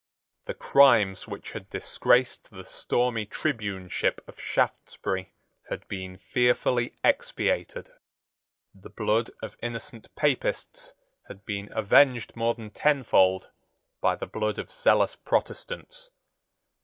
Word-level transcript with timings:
The 0.47 0.55
crimes 0.55 1.27
which 1.27 1.51
had 1.51 1.69
disgraced 1.69 2.49
the 2.49 2.65
stormy 2.65 3.27
tribuneship 3.27 4.27
of 4.27 4.39
Shaftesbury 4.41 5.31
had 5.69 5.87
been 5.87 6.17
fearfully 6.17 6.95
expiated. 7.03 7.91
The 8.73 8.89
blood 8.89 9.29
of 9.43 9.55
innocent 9.61 10.07
Papists 10.15 10.95
had 11.27 11.45
been 11.45 11.69
avenged 11.71 12.35
more 12.35 12.55
than 12.55 12.71
tenfold 12.71 13.51
by 14.01 14.15
the 14.15 14.25
blood 14.25 14.57
of 14.57 14.71
zealous 14.73 15.15
Protestants. 15.15 16.09